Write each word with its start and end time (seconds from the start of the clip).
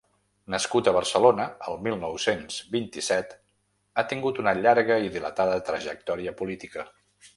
Nascut 0.51 0.87
a 0.87 0.93
Barcelona 0.95 1.43
el 1.71 1.77
mil 1.87 1.97
nou-cents 2.05 2.57
vint-i-set, 2.77 3.35
ha 4.03 4.07
tingut 4.15 4.41
una 4.45 4.55
llarga 4.63 4.99
i 5.09 5.13
dilatada 5.19 5.61
trajectòria 5.69 6.35
política. 6.41 6.89